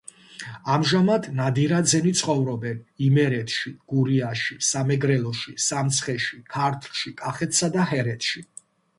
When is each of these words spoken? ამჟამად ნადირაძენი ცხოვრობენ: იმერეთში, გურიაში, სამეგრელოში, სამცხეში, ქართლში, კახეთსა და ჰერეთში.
ამჟამად 0.75 1.25
ნადირაძენი 1.39 2.13
ცხოვრობენ: 2.21 2.79
იმერეთში, 3.07 3.73
გურიაში, 3.93 4.57
სამეგრელოში, 4.69 5.53
სამცხეში, 5.65 6.39
ქართლში, 6.55 7.13
კახეთსა 7.21 7.71
და 7.77 7.85
ჰერეთში. 7.93 8.43